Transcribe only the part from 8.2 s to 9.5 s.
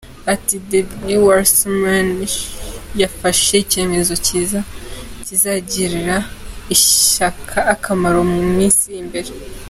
mu minsi iri imbere.